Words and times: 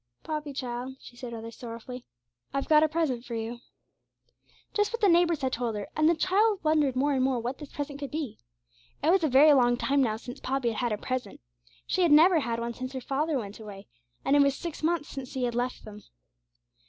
'Poppy, 0.23 0.51
child,' 0.51 0.95
she 0.99 1.15
said, 1.15 1.31
rather 1.31 1.51
sorrowfully, 1.51 2.03
'I've 2.55 2.67
got 2.67 2.81
a 2.81 2.89
present 2.89 3.23
for 3.23 3.35
you.' 3.35 3.59
Just 4.73 4.91
what 4.91 4.99
the 4.99 5.07
neighbours 5.07 5.43
had 5.43 5.53
told 5.53 5.75
her; 5.75 5.87
and 5.95 6.09
the 6.09 6.15
child 6.15 6.59
wondered 6.63 6.95
more 6.95 7.13
and 7.13 7.23
more 7.23 7.39
what 7.39 7.59
this 7.59 7.71
present 7.71 7.99
could 7.99 8.09
be. 8.09 8.39
It 9.03 9.11
was 9.11 9.23
a 9.23 9.29
very 9.29 9.53
long 9.53 9.77
time 9.77 10.01
now 10.01 10.17
since 10.17 10.39
Poppy 10.39 10.69
had 10.69 10.89
had 10.89 10.91
a 10.91 10.97
present; 10.97 11.39
she 11.85 12.01
had 12.01 12.11
never 12.11 12.39
had 12.39 12.59
one 12.59 12.73
since 12.73 12.93
her 12.93 12.99
father 12.99 13.37
went 13.37 13.59
away, 13.59 13.85
and 14.25 14.35
it 14.35 14.41
was 14.41 14.55
six 14.57 14.81
months 14.81 15.07
since 15.07 15.35
he 15.35 15.43
had 15.43 15.53
left 15.53 15.85
them. 15.85 16.01